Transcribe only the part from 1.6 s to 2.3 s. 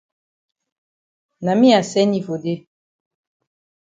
I send yi